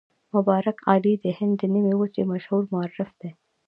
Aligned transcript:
مبارک 0.35 0.77
علي 0.91 1.13
د 1.23 1.25
هند 1.37 1.53
د 1.59 1.63
نیمې 1.73 1.93
وچې 1.97 2.23
مشهور 2.31 2.63
مورخ 2.73 3.09
دی. 3.21 3.29